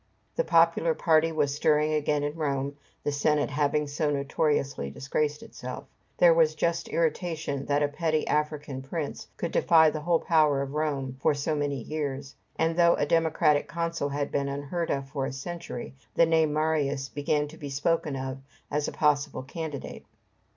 The 0.35 0.43
popular 0.43 0.95
party 0.95 1.31
were 1.31 1.45
stirring 1.45 1.93
again 1.93 2.23
in 2.23 2.35
Rome, 2.35 2.75
the 3.03 3.11
Senate 3.11 3.51
having 3.51 3.85
so 3.85 4.09
notoriously 4.09 4.89
disgraced 4.89 5.43
itself. 5.43 5.83
There 6.17 6.33
was 6.33 6.55
just 6.55 6.87
irritation 6.87 7.67
that 7.67 7.83
a 7.83 7.87
petty 7.87 8.25
African 8.25 8.81
prince 8.81 9.27
could 9.37 9.51
defy 9.51 9.91
the 9.91 10.01
whole 10.01 10.17
power 10.19 10.63
of 10.63 10.73
Rome 10.73 11.17
for 11.21 11.35
so 11.35 11.53
many 11.53 11.79
years; 11.83 12.33
and 12.55 12.75
though 12.75 12.95
a 12.95 13.05
democratic 13.05 13.67
consul 13.67 14.09
had 14.09 14.31
been 14.31 14.49
unheard 14.49 14.89
of 14.89 15.07
for 15.07 15.27
a 15.27 15.31
century, 15.31 15.93
the 16.15 16.25
name 16.25 16.49
of 16.49 16.55
Marius 16.55 17.07
began 17.07 17.47
to 17.49 17.57
be 17.57 17.69
spoken 17.69 18.15
of 18.15 18.39
as 18.71 18.87
a 18.87 18.91
possible 18.91 19.43
candidate. 19.43 20.03